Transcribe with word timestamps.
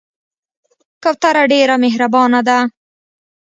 کوتره 1.03 1.43
ډېر 1.51 1.69
مهربانه 1.83 2.39
ده. 2.47 2.59